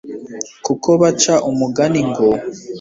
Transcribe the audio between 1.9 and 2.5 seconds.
ngo